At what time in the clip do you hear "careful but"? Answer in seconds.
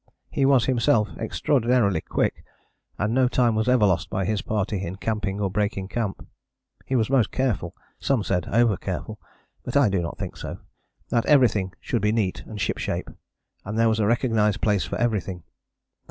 8.77-9.77